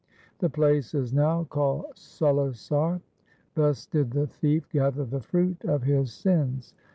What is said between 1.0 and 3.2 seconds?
now called Sulisar.